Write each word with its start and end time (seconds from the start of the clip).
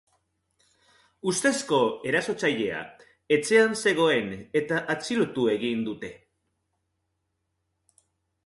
Ustezko 1.31 1.81
erasotzailea 2.11 2.79
etxean 3.37 3.77
zegoen 3.83 4.33
eta 4.63 4.83
atxilotu 4.95 5.47
egin 5.57 5.87
dute. 5.91 6.13